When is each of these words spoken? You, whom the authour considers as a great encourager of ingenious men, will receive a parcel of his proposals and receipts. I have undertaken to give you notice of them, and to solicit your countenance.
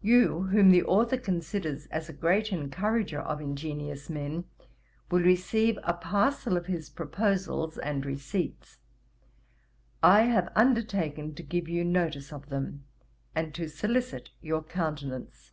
You, 0.00 0.42
whom 0.48 0.70
the 0.72 0.82
authour 0.82 1.18
considers 1.18 1.86
as 1.86 2.08
a 2.08 2.12
great 2.12 2.50
encourager 2.52 3.20
of 3.20 3.40
ingenious 3.40 4.10
men, 4.10 4.42
will 5.08 5.22
receive 5.22 5.78
a 5.84 5.94
parcel 5.94 6.56
of 6.56 6.66
his 6.66 6.90
proposals 6.90 7.78
and 7.78 8.04
receipts. 8.04 8.78
I 10.02 10.22
have 10.22 10.50
undertaken 10.56 11.36
to 11.36 11.44
give 11.44 11.68
you 11.68 11.84
notice 11.84 12.32
of 12.32 12.48
them, 12.48 12.86
and 13.36 13.54
to 13.54 13.68
solicit 13.68 14.30
your 14.40 14.64
countenance. 14.64 15.52